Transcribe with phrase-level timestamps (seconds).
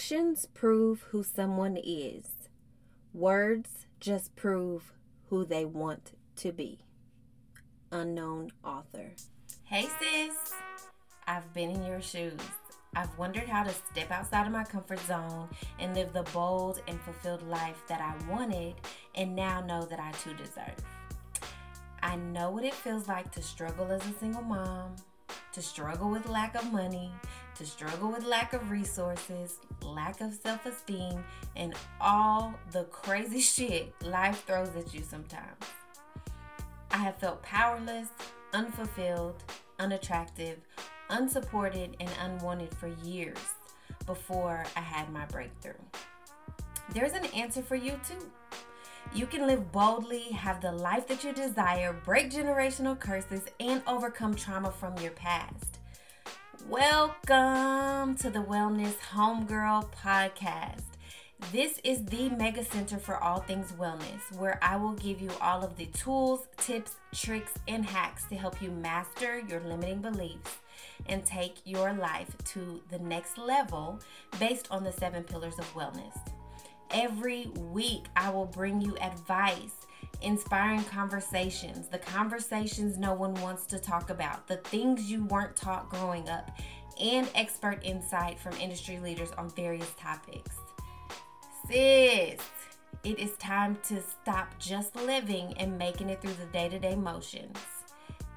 [0.00, 2.48] Actions prove who someone is,
[3.12, 4.94] words just prove
[5.28, 6.78] who they want to be.
[7.92, 9.12] Unknown author.
[9.64, 10.54] Hey, sis.
[11.26, 12.40] I've been in your shoes.
[12.96, 16.98] I've wondered how to step outside of my comfort zone and live the bold and
[17.02, 18.76] fulfilled life that I wanted
[19.14, 20.82] and now know that I too deserve.
[22.02, 24.96] I know what it feels like to struggle as a single mom,
[25.52, 27.10] to struggle with lack of money,
[27.56, 31.24] to struggle with lack of resources, lack of self esteem,
[31.56, 35.64] and all the crazy shit life throws at you sometimes.
[36.90, 38.08] I have felt powerless,
[38.52, 39.44] unfulfilled,
[39.78, 40.58] unattractive,
[41.08, 43.38] unsupported, and unwanted for years
[44.06, 45.74] before I had my breakthrough.
[46.92, 48.30] There's an answer for you too.
[49.14, 54.36] You can live boldly, have the life that you desire, break generational curses, and overcome
[54.36, 55.78] trauma from your past.
[56.68, 60.84] Welcome to the Wellness Homegirl podcast.
[61.50, 65.64] This is the mega center for all things wellness, where I will give you all
[65.64, 70.58] of the tools, tips, tricks, and hacks to help you master your limiting beliefs
[71.06, 73.98] and take your life to the next level
[74.38, 76.16] based on the seven pillars of wellness.
[76.92, 79.86] Every week, I will bring you advice,
[80.22, 85.88] inspiring conversations, the conversations no one wants to talk about, the things you weren't taught
[85.88, 86.50] growing up,
[87.00, 90.56] and expert insight from industry leaders on various topics.
[91.68, 92.40] Sis,
[93.04, 96.96] it is time to stop just living and making it through the day to day
[96.96, 97.56] motions.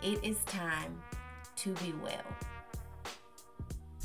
[0.04, 1.02] It is time
[1.56, 2.53] to be well.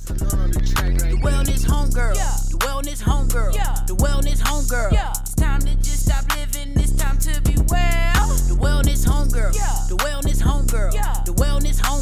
[0.08, 2.16] The wellness homegirl.
[2.16, 2.36] Yeah.
[2.48, 3.54] The wellness homegirl.
[3.54, 3.84] Yeah.
[3.86, 4.92] The wellness homegirl.
[4.92, 5.12] Yeah.
[5.20, 6.72] It's time to just stop living.
[6.80, 8.28] It's time to be well.
[8.48, 9.54] The wellness homegirl.
[9.54, 9.68] Yeah.
[9.88, 10.94] The wellness homegirl.
[10.94, 11.22] Yeah.
[11.26, 11.97] The wellness homegirl.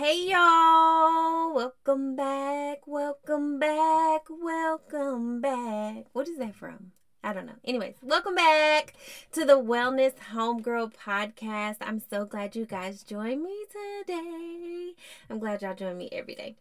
[0.00, 6.06] Hey y'all, welcome back, welcome back, welcome back.
[6.14, 6.92] What is that from?
[7.22, 7.60] I don't know.
[7.66, 8.94] Anyways, welcome back
[9.32, 11.76] to the Wellness Homegirl podcast.
[11.82, 14.94] I'm so glad you guys joined me today.
[15.28, 16.56] I'm glad y'all join me every day.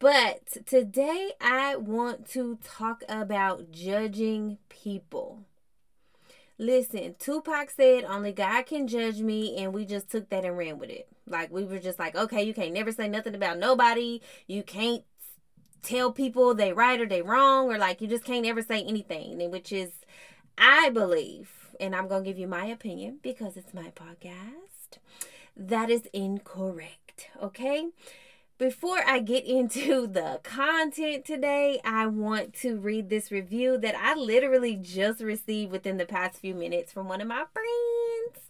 [0.00, 5.44] But today I want to talk about judging people.
[6.56, 10.78] Listen, Tupac said only God can judge me, and we just took that and ran
[10.78, 11.08] with it.
[11.26, 14.20] Like we were just like, okay, you can't never say nothing about nobody.
[14.46, 15.02] You can't
[15.82, 19.50] tell people they right or they wrong, or like you just can't ever say anything.
[19.50, 19.90] Which is,
[20.56, 21.50] I believe,
[21.80, 24.98] and I'm gonna give you my opinion because it's my podcast.
[25.56, 27.30] That is incorrect.
[27.42, 27.88] Okay.
[28.56, 34.14] Before I get into the content today, I want to read this review that I
[34.14, 38.48] literally just received within the past few minutes from one of my friends.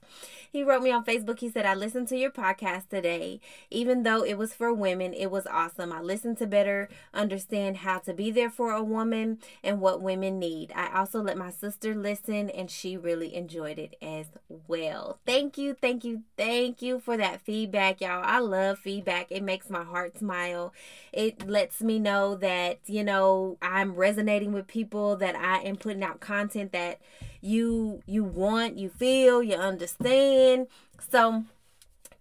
[0.54, 1.40] He wrote me on Facebook.
[1.40, 3.40] He said, I listened to your podcast today.
[3.72, 5.92] Even though it was for women, it was awesome.
[5.92, 10.38] I listened to better understand how to be there for a woman and what women
[10.38, 10.70] need.
[10.72, 14.26] I also let my sister listen, and she really enjoyed it as
[14.68, 15.18] well.
[15.26, 18.22] Thank you, thank you, thank you for that feedback, y'all.
[18.24, 19.26] I love feedback.
[19.30, 20.72] It makes my heart smile.
[21.12, 26.04] It lets me know that, you know, I'm resonating with people, that I am putting
[26.04, 27.00] out content that
[27.44, 30.68] you you want, you feel, you understand.
[31.10, 31.44] So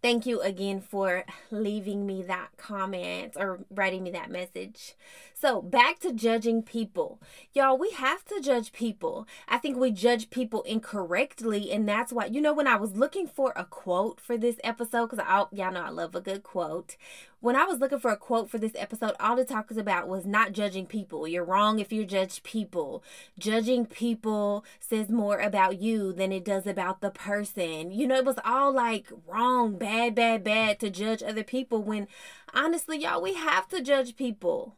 [0.03, 4.95] thank you again for leaving me that comment or writing me that message.
[5.33, 7.19] So, back to judging people.
[7.53, 9.27] Y'all, we have to judge people.
[9.47, 13.27] I think we judge people incorrectly, and that's why, you know, when I was looking
[13.27, 16.95] for a quote for this episode, because I y'all know I love a good quote.
[17.43, 20.25] When I was looking for a quote for this episode, all it talks about was
[20.25, 21.27] not judging people.
[21.27, 23.03] You're wrong if you judge people.
[23.37, 27.91] Judging people says more about you than it does about the person.
[27.91, 32.07] You know, it was all like wrong, bad, bad, bad to judge other people when
[32.53, 34.77] honestly, y'all, we have to judge people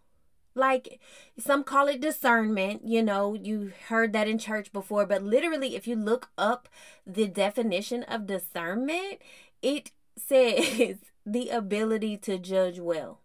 [0.55, 0.99] like
[1.37, 5.85] some call it discernment you know you heard that in church before but literally if
[5.85, 6.69] you look up
[7.05, 9.19] the definition of discernment
[9.61, 13.19] it says the ability to judge well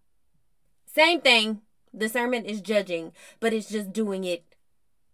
[0.87, 1.61] same thing
[1.97, 4.45] Discernment is judging, but it's just doing it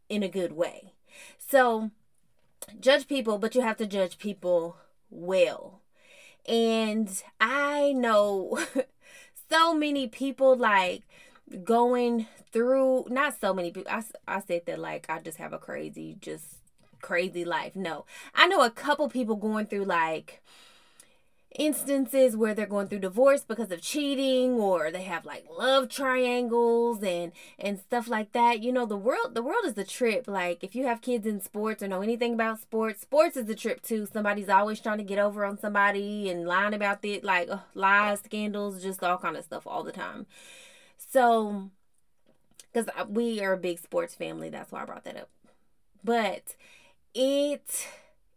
[0.08, 0.92] in a good way.
[1.38, 1.90] So,
[2.78, 4.76] judge people, but you have to judge people
[5.08, 5.80] well.
[6.46, 7.10] And
[7.40, 8.58] I know
[9.50, 11.02] so many people like
[11.64, 13.90] going through, not so many people.
[13.90, 16.44] I, I said that like I just have a crazy, just
[17.00, 17.74] crazy life.
[17.74, 18.04] No,
[18.34, 20.42] I know a couple people going through like
[21.58, 27.02] instances where they're going through divorce because of cheating or they have like love triangles
[27.02, 30.28] and and stuff like that you know the world the world is the trip.
[30.28, 33.54] Like if you have kids in sports or know anything about sports sports is the
[33.54, 34.06] trip too.
[34.12, 38.20] Somebody's always trying to get over on somebody and lying about it like ugh, lies
[38.20, 40.26] scandals just all kind of stuff all the time.
[40.96, 41.70] So
[42.72, 45.30] because we are a big sports family that's why i brought that up.
[46.04, 46.54] But
[47.14, 47.88] it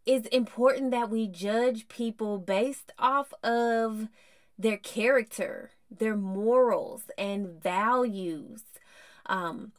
[0.06, 4.08] it's important that we judge people based off of
[4.58, 8.64] their character, their morals, and values.
[9.26, 9.72] Um,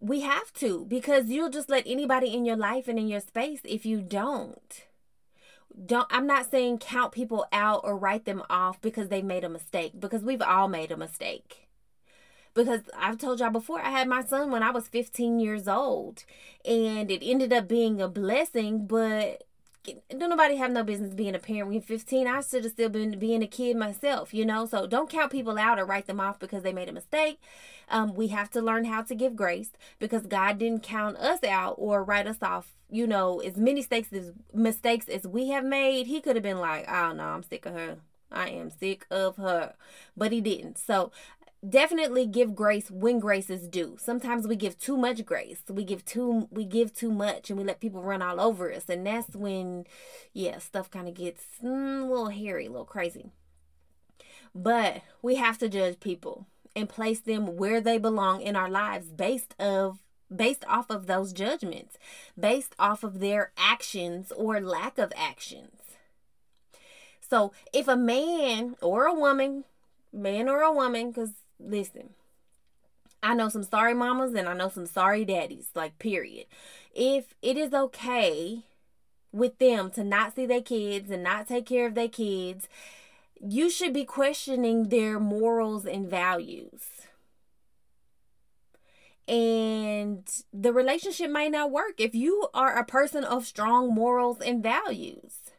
[0.00, 3.60] we have to because you'll just let anybody in your life and in your space
[3.64, 4.86] if you don't.
[5.86, 9.48] Don't I'm not saying count people out or write them off because they made a
[9.48, 11.68] mistake because we've all made a mistake
[12.54, 16.24] because I've told y'all before I had my son when I was 15 years old
[16.64, 19.44] and it ended up being a blessing but
[19.84, 21.68] don't nobody have no business being a parent.
[21.68, 24.66] When 15 i should have still been being a kid myself you know?
[24.66, 27.40] So don't count people out or write them off because they made a mistake.
[27.88, 31.74] Um, we have to learn how to give grace because god didn't count us out
[31.78, 36.06] or write us off you know as many mistakes as mistakes as we have made.
[36.06, 37.96] He could have been like oh no i'm sick of her.
[38.32, 39.74] I am sick of her.
[40.16, 40.78] But he didn't.
[40.78, 41.10] So
[41.68, 43.96] definitely give grace when grace is due.
[44.00, 45.62] Sometimes we give too much grace.
[45.68, 48.88] We give too we give too much and we let people run all over us
[48.88, 49.86] and that's when
[50.32, 53.30] yeah, stuff kind of gets mm, a little hairy, a little crazy.
[54.54, 59.10] But we have to judge people and place them where they belong in our lives
[59.10, 59.98] based of
[60.34, 61.98] based off of those judgments,
[62.38, 65.72] based off of their actions or lack of actions.
[67.28, 69.64] So, if a man or a woman,
[70.12, 71.30] man or a woman cuz
[71.62, 72.10] listen,
[73.22, 76.46] I know some sorry mamas and I know some sorry daddies, like, period.
[76.94, 78.64] If it is okay
[79.32, 82.68] with them to not see their kids and not take care of their kids,
[83.40, 86.82] you should be questioning their morals and values.
[89.28, 94.62] And the relationship might not work if you are a person of strong morals and
[94.62, 95.52] values.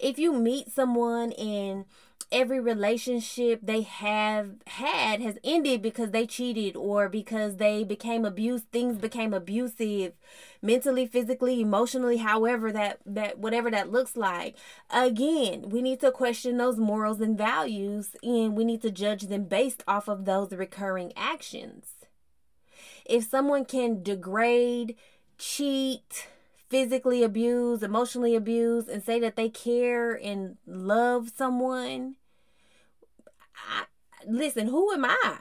[0.00, 1.84] If you meet someone and
[2.30, 8.70] every relationship they have had has ended because they cheated or because they became abused
[8.70, 10.12] things became abusive
[10.60, 14.56] mentally physically emotionally however that that whatever that looks like.
[14.90, 19.44] Again we need to question those morals and values and we need to judge them
[19.44, 21.86] based off of those recurring actions.
[23.06, 24.96] If someone can degrade
[25.38, 26.28] cheat
[26.68, 32.16] physically abuse, emotionally abuse, and say that they care and love someone,
[33.70, 33.84] I,
[34.26, 35.38] listen, who am I?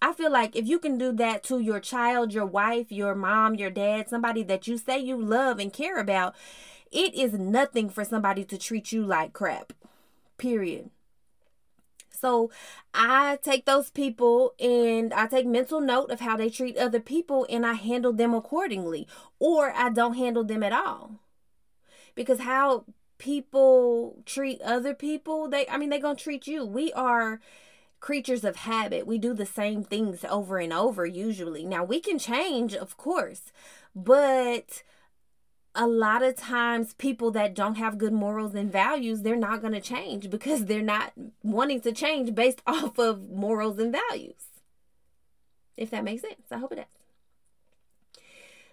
[0.00, 3.56] I feel like if you can do that to your child, your wife, your mom,
[3.56, 6.36] your dad, somebody that you say you love and care about,
[6.92, 9.72] it is nothing for somebody to treat you like crap.
[10.36, 10.90] Period.
[12.10, 12.50] So
[12.94, 17.46] I take those people and I take mental note of how they treat other people
[17.48, 19.06] and I handle them accordingly,
[19.38, 21.20] or I don't handle them at all.
[22.14, 22.84] Because how
[23.18, 26.64] people treat other people, they I mean they're going to treat you.
[26.64, 27.40] We are
[28.00, 29.06] creatures of habit.
[29.06, 31.64] We do the same things over and over usually.
[31.64, 33.52] Now we can change, of course,
[33.94, 34.82] but
[35.74, 39.72] a lot of times people that don't have good morals and values they're not going
[39.72, 44.46] to change because they're not wanting to change based off of morals and values
[45.76, 47.07] if that makes sense i hope it does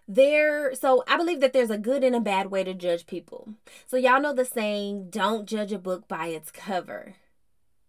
[0.08, 3.50] there so i believe that there's a good and a bad way to judge people.
[3.86, 7.16] So y'all know the saying don't judge a book by its cover.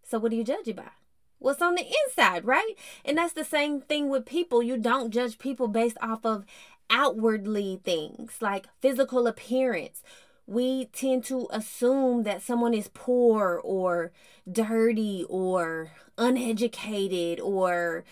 [0.02, 0.90] So what do you judge it by?
[1.38, 2.75] What's on the inside right?
[3.04, 4.62] And that's the same thing with people.
[4.62, 6.44] You don't judge people based off of
[6.88, 10.02] outwardly things like physical appearance.
[10.46, 14.12] We tend to assume that someone is poor or
[14.50, 18.04] dirty or uneducated or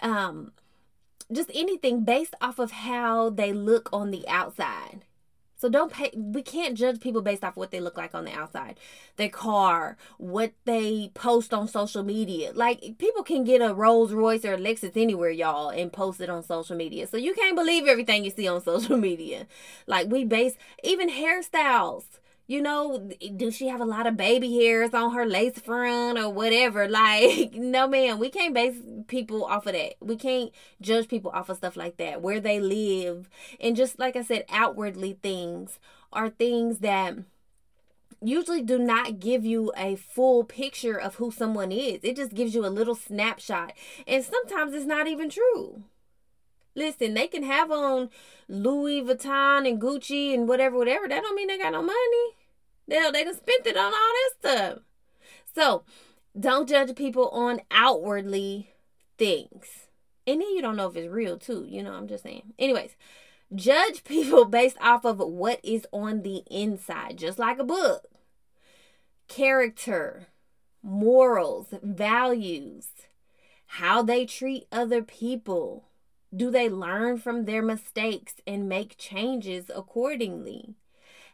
[0.00, 0.52] um,
[1.32, 5.04] just anything based off of how they look on the outside.
[5.62, 8.32] So don't pay we can't judge people based off what they look like on the
[8.32, 8.80] outside.
[9.14, 12.50] Their car, what they post on social media.
[12.52, 16.28] Like people can get a Rolls Royce or a Lexus anywhere, y'all, and post it
[16.28, 17.06] on social media.
[17.06, 19.46] So you can't believe everything you see on social media.
[19.86, 22.06] Like we base even hairstyles.
[22.46, 26.28] You know, does she have a lot of baby hairs on her lace front or
[26.30, 26.88] whatever?
[26.92, 29.94] Like, no, man, we can't base people off of that.
[30.00, 33.28] We can't judge people off of stuff like that, where they live.
[33.60, 35.78] And just like I said, outwardly things
[36.12, 37.16] are things that
[38.20, 42.00] usually do not give you a full picture of who someone is.
[42.02, 43.72] It just gives you a little snapshot.
[44.06, 45.84] And sometimes it's not even true.
[46.74, 48.08] Listen, they can have on
[48.48, 51.08] Louis Vuitton and Gucci and whatever, whatever.
[51.08, 52.36] That don't mean they got no money.
[52.88, 54.78] They they done spent it on all that stuff.
[55.54, 55.84] So
[56.38, 58.70] don't judge people on outwardly
[59.18, 59.88] things.
[60.26, 61.66] And then you don't know if it's real too.
[61.68, 62.54] You know, I'm just saying.
[62.58, 62.96] Anyways,
[63.54, 68.06] judge people based off of what is on the inside, just like a book.
[69.28, 70.28] Character,
[70.82, 72.88] morals, values,
[73.66, 75.84] how they treat other people
[76.34, 80.74] do they learn from their mistakes and make changes accordingly?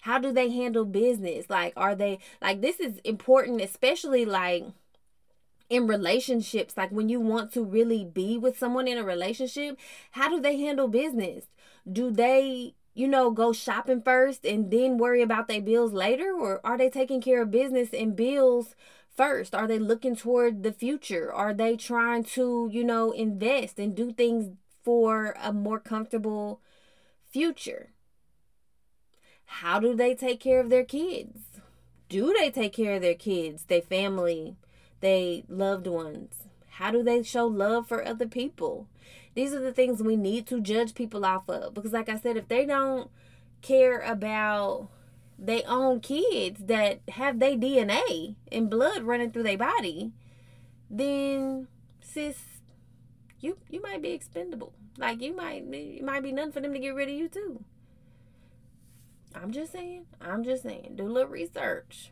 [0.03, 1.47] How do they handle business?
[1.49, 4.65] Like, are they like this is important, especially like
[5.69, 6.77] in relationships?
[6.77, 9.79] Like, when you want to really be with someone in a relationship,
[10.13, 11.45] how do they handle business?
[11.91, 16.33] Do they you know, go shopping first and then worry about their bills later?
[16.33, 18.75] Or are they taking care of business and bills
[19.17, 19.55] first?
[19.55, 21.33] Are they looking toward the future?
[21.33, 24.57] Are they trying to, you know, invest and do things
[24.89, 26.63] for a more comfortable
[27.31, 27.91] future.
[29.45, 31.41] How do they take care of their kids?
[32.09, 34.57] Do they take care of their kids, their family,
[35.01, 36.49] their loved ones?
[36.71, 38.89] How do they show love for other people?
[39.35, 41.75] These are the things we need to judge people off of.
[41.75, 43.11] Because, like I said, if they don't
[43.61, 44.89] care about
[45.39, 50.13] their own kids that have their DNA and blood running through their body,
[50.89, 51.69] then
[52.01, 52.39] sis,
[53.39, 54.73] you you might be expendable.
[54.99, 57.65] Like you might it might be nothing for them to get rid of you too.
[59.35, 60.07] I'm just saying.
[60.21, 60.95] I'm just saying.
[60.97, 62.11] Do a little research.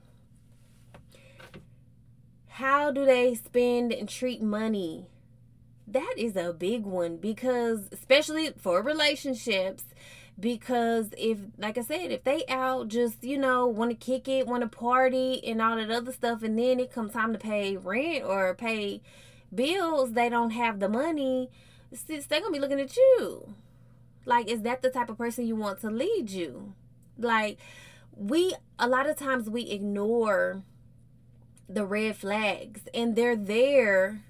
[2.46, 5.08] How do they spend and treat money?
[5.88, 9.84] That is a big one because especially for relationships
[10.38, 14.46] because if like I said, if they out just, you know, want to kick it,
[14.46, 17.76] want to party and all that other stuff and then it comes time to pay
[17.76, 19.02] rent or pay
[19.52, 21.50] bills, they don't have the money
[22.02, 23.54] they're gonna be looking at you.
[24.24, 26.74] Like, is that the type of person you want to lead you?
[27.18, 27.58] Like,
[28.16, 30.62] we a lot of times we ignore
[31.68, 34.22] the red flags, and they're there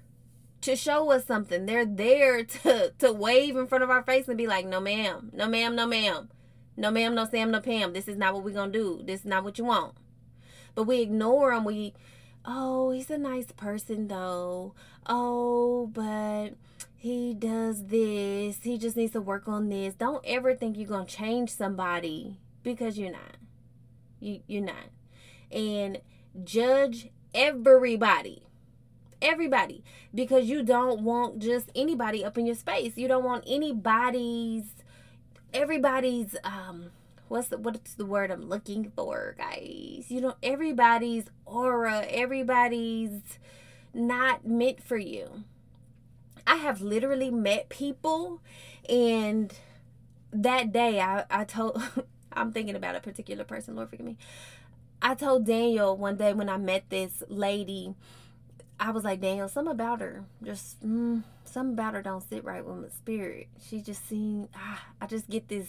[0.61, 1.65] to show us something.
[1.65, 5.31] They're there to to wave in front of our face and be like, "No, ma'am,
[5.33, 6.29] no, ma'am, no, ma'am,
[6.75, 7.93] no, ma'am, no, Sam, no, Pam.
[7.93, 9.01] This is not what we're gonna do.
[9.03, 9.95] This is not what you want."
[10.75, 11.63] But we ignore them.
[11.63, 11.93] We,
[12.45, 14.75] oh, he's a nice person though.
[15.07, 16.49] Oh, but
[16.97, 18.57] he does this.
[18.63, 19.93] He just needs to work on this.
[19.93, 23.37] Don't ever think you're going to change somebody because you're not.
[24.19, 24.89] You you're not.
[25.51, 25.99] And
[26.43, 28.41] judge everybody.
[29.21, 32.97] Everybody because you don't want just anybody up in your space.
[32.97, 34.65] You don't want anybody's
[35.53, 36.91] everybody's um
[37.27, 40.05] what's the what's the word I'm looking for, guys?
[40.09, 43.21] You know, everybody's aura, everybody's
[43.93, 45.43] not meant for you.
[46.47, 48.41] I have literally met people
[48.89, 49.53] and
[50.31, 51.81] that day I, I told
[52.31, 54.17] I'm thinking about a particular person, Lord forgive me.
[55.01, 57.93] I told Daniel one day when I met this lady,
[58.79, 62.65] I was like, Daniel, something about her, just mm, something about her don't sit right
[62.65, 63.47] with my spirit.
[63.67, 65.67] She just seemed, ah, I just get this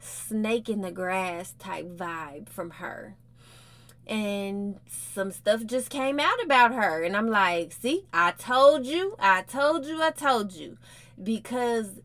[0.00, 3.14] snake in the grass type vibe from her
[4.06, 7.02] and some stuff just came out about her.
[7.02, 10.78] And i'm like see i told you i told you i told you.
[11.22, 12.00] Because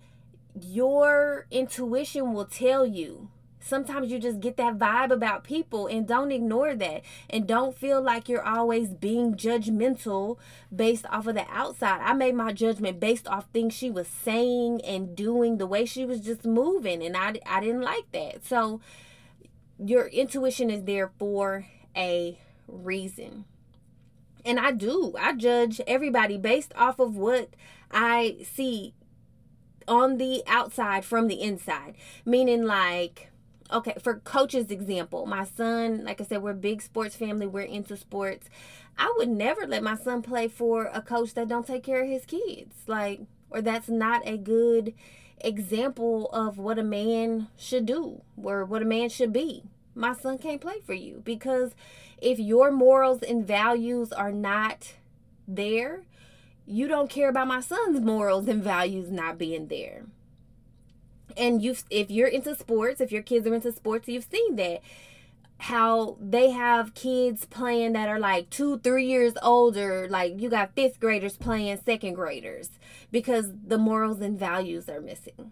[0.60, 3.30] your intuition will tell you.
[3.64, 7.04] Sometimes you just get that vibe about people and don't ignore that.
[7.30, 10.38] And don't feel like you're always being judgmental
[10.76, 12.02] based off of the outside.
[12.02, 16.06] I made my judgment based off things she was saying and doing the way she
[16.06, 17.04] was just moving.
[17.04, 18.46] And i, I didn't like that.
[18.46, 18.82] So
[19.78, 23.46] your intuition is there for a reason.
[24.44, 25.14] And I do.
[25.20, 27.50] I judge everybody based off of what
[27.92, 28.94] I see
[29.88, 31.96] on the outside from the inside.
[32.26, 33.32] Meaning, like,
[33.72, 37.96] okay, for coaches example, my son, like I said, we're big sports family, we're into
[37.96, 38.50] sports.
[38.98, 42.10] I would never let my son play for a coach that don't take care of
[42.10, 42.76] his kids.
[42.88, 44.94] Like, or that's not a good
[45.40, 49.64] example of what a man should do or what a man should be
[49.96, 51.72] my son can't play for you because
[52.22, 54.94] if your morals and values are not
[55.48, 56.04] there,
[56.66, 60.06] you don't care about my son's morals and values not being there.
[61.36, 64.82] And you if you're into sports, if your kids are into sports, you've seen that
[65.58, 70.08] how they have kids playing that are like two, three years older.
[70.10, 72.70] Like you got fifth graders playing second graders
[73.12, 75.52] because the morals and values are missing.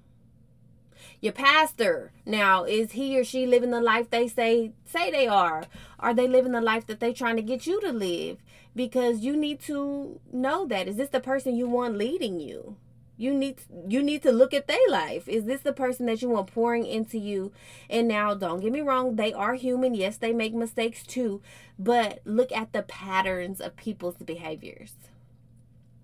[1.21, 2.11] Your pastor.
[2.25, 5.65] Now is he or she living the life they say say they are?
[5.99, 8.37] Are they living the life that they trying to get you to live?
[8.75, 10.87] Because you need to know that.
[10.87, 12.77] Is this the person you want leading you?
[13.19, 13.57] you need
[13.89, 15.27] you need to look at their life.
[15.27, 17.51] Is this the person that you want pouring into you?
[17.89, 19.93] And now don't get me wrong they are human.
[19.93, 21.41] Yes they make mistakes too.
[21.77, 24.93] But look at the patterns of people's behaviors.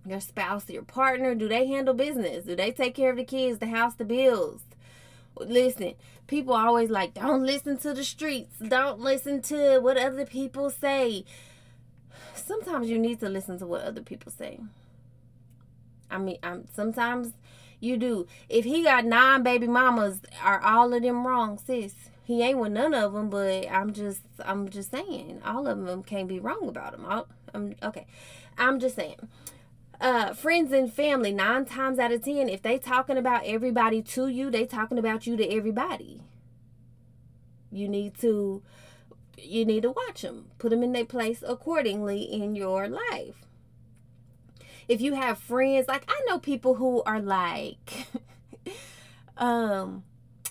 [0.06, 2.44] Your spouse your partner do they handle business?
[2.44, 4.62] Do they take care of the kids the house the bills
[5.38, 5.94] listen
[6.27, 11.24] people always like don't listen to the streets don't listen to what other people say
[12.34, 14.60] sometimes you need to listen to what other people say
[16.10, 17.34] I mean, I'm sometimes
[17.80, 18.27] you do.
[18.50, 21.94] If he got nine baby mamas, are all of them wrong, sis?
[22.24, 26.01] He ain't with none of them, but I'm just, I'm just saying, all of them
[26.01, 27.06] can't be wrong about him.
[27.06, 27.24] I'm
[27.54, 28.08] um, okay.
[28.58, 29.27] I'm just saying.
[30.06, 34.28] Uh, friends and family, nine times out of ten, if they talking about everybody to
[34.28, 36.22] you, they talking about you to everybody.
[37.72, 38.62] You need to,
[39.38, 43.46] you need to watch them, put them in their place accordingly in your life
[44.88, 48.08] if you have friends, like I know people who are like,
[49.38, 50.04] um,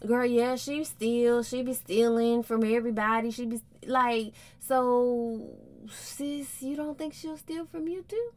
[0.06, 3.30] girl, yeah, she steal, she be stealing from everybody.
[3.30, 5.56] She be like, so
[5.90, 8.32] sis, you don't think she'll steal from you too?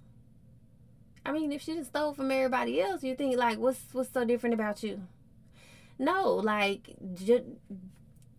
[1.28, 4.24] I mean, if she just stole from everybody else, you think like, what's what's so
[4.24, 5.02] different about you?
[6.00, 7.58] No, like ju-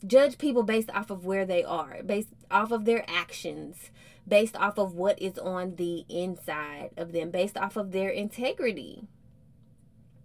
[0.06, 3.90] judge people based off of where they are, based off of their actions,
[4.26, 9.06] based off of what is on the inside of them, based off of their integrity,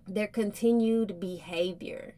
[0.07, 2.15] their continued behavior.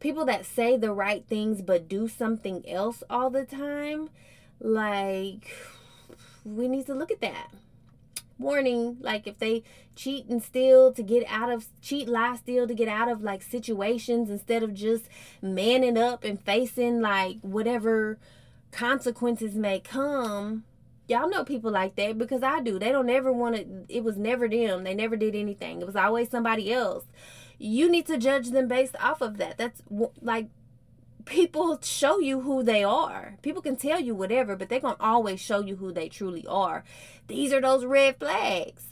[0.00, 4.08] People that say the right things but do something else all the time,
[4.58, 5.50] like,
[6.46, 7.50] we need to look at that.
[8.38, 9.64] Warning, like if they
[9.96, 13.42] cheat and steal to get out of, cheat, lie, steal to get out of like
[13.42, 15.08] situations instead of just
[15.42, 18.18] manning up and facing like whatever
[18.70, 20.64] consequences may come
[21.08, 22.78] y'all know people like that because I do.
[22.78, 24.84] They don't ever want to, it was never them.
[24.84, 25.80] They never did anything.
[25.80, 27.04] It was always somebody else.
[27.58, 29.58] You need to judge them based off of that.
[29.58, 29.82] That's
[30.20, 30.48] like
[31.28, 33.36] people show you who they are.
[33.42, 36.46] People can tell you whatever, but they're going to always show you who they truly
[36.46, 36.84] are.
[37.26, 38.84] These are those red flags.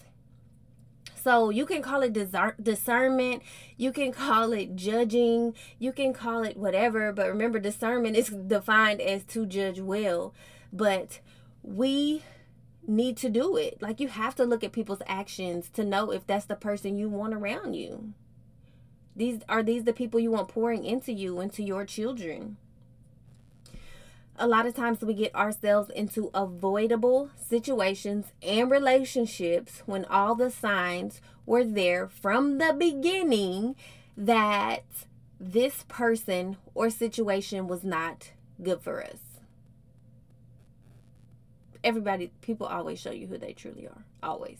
[1.14, 3.42] So you can call it discernment,
[3.76, 9.00] you can call it judging, you can call it whatever, but remember discernment is defined
[9.00, 10.34] as to judge well.
[10.72, 11.18] But
[11.64, 12.22] we
[12.86, 13.82] need to do it.
[13.82, 17.08] Like you have to look at people's actions to know if that's the person you
[17.08, 18.12] want around you.
[19.16, 22.58] These are these the people you want pouring into you, into your children
[24.38, 30.50] a lot of times we get ourselves into avoidable situations and relationships when all the
[30.50, 33.76] signs were there from the beginning
[34.16, 34.84] that
[35.40, 39.18] this person or situation was not good for us.
[41.84, 44.04] Everybody, people always show you who they truly are.
[44.22, 44.58] Always.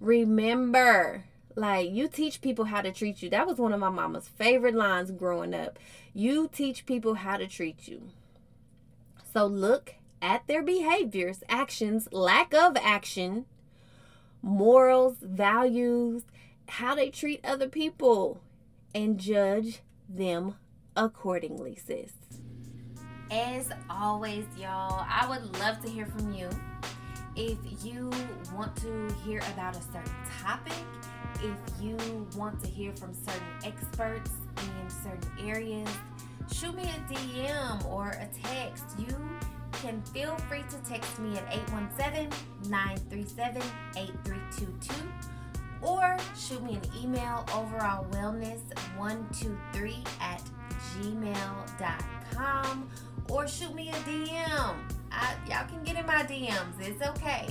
[0.00, 1.24] Remember,
[1.56, 3.30] like you teach people how to treat you.
[3.30, 5.78] That was one of my mama's favorite lines growing up.
[6.14, 8.02] You teach people how to treat you.
[9.32, 13.46] So look at their behaviors, actions, lack of action,
[14.42, 16.22] morals, values,
[16.68, 18.40] how they treat other people,
[18.94, 20.54] and judge them
[20.96, 22.12] accordingly, sis.
[23.30, 26.48] As always, y'all, I would love to hear from you.
[27.40, 28.10] If you
[28.52, 30.10] want to hear about a certain
[30.42, 30.72] topic,
[31.36, 31.96] if you
[32.36, 35.88] want to hear from certain experts in certain areas,
[36.52, 38.86] shoot me a DM or a text.
[38.98, 39.16] You
[39.70, 41.48] can feel free to text me at
[42.64, 44.90] 817-937-8322
[45.80, 50.42] or shoot me an email overall wellness123 at
[50.96, 52.90] gmail.com
[53.28, 54.74] or shoot me a DM.
[55.48, 56.80] Y'all can get in my DMs.
[56.80, 57.46] It's okay.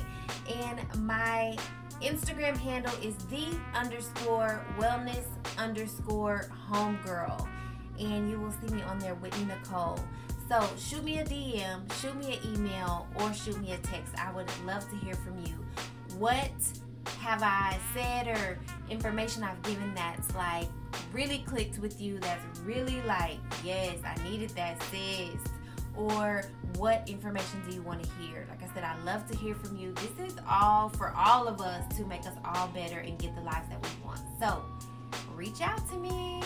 [0.64, 1.58] And my
[2.02, 5.26] Instagram handle is the underscore wellness
[5.58, 7.48] underscore homegirl
[8.00, 10.00] and you will see me on there, Whitney Nicole.
[10.50, 14.16] So shoot me a DM, shoot me an email, or shoot me a text.
[14.18, 15.54] I would love to hear from you.
[16.18, 16.52] What
[17.20, 20.68] have I said or information I've given that's like
[21.12, 22.20] really clicked with you?
[22.20, 25.36] That's really like, yes, I needed that, sis.
[25.98, 26.44] Or
[26.78, 28.46] what information do you want to hear?
[28.50, 29.94] Like I said, I love to hear from you.
[29.94, 33.42] This is all for all of us to make us all better and get the
[33.42, 34.22] lives that we want.
[34.40, 34.64] So
[35.34, 36.42] reach out to me.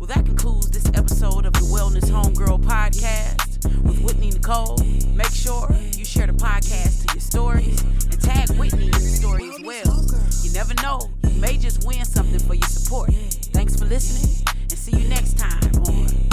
[0.00, 4.78] Well, that concludes this episode of the Wellness Homegirl podcast with Whitney Nicole.
[5.08, 9.50] Make sure you share the podcast to your stories and tag Whitney in the story
[9.50, 10.06] as well.
[10.42, 13.12] You never know, you may just win something for your support.
[13.52, 16.29] Thanks for listening and see you next time.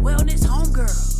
[0.00, 1.17] Wellness homegirl.